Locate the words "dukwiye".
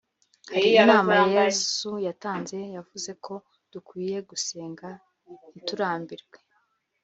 3.71-4.17